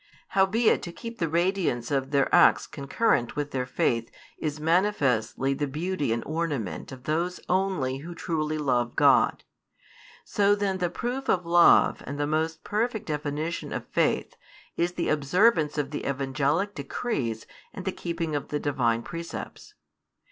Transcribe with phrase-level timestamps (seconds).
[0.29, 5.67] Howbeit to keep the radiance of their acts concurrent with their faith is manifestly the
[5.67, 9.43] beauty and ornament of those only who truly love God.
[10.25, 14.35] So then the proof of love and the most perfect definition of faith
[14.75, 19.75] is the observance of the Evangelic decrees and the keeping of the Divine precepts.